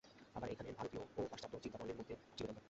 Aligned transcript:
আবার 0.35 0.47
এইখানেই 0.49 0.75
ভারতীয় 0.79 1.01
ও 1.17 1.21
পাশ্চাত্য 1.31 1.55
চিন্তাপ্রণালীর 1.63 1.97
মধ্যে 1.99 2.15
চিরদ্বন্দ্ব। 2.37 2.59